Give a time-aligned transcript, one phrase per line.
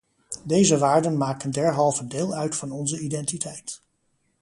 [0.43, 3.81] Deze waarden maken derhalve deel uit van onze identiteit.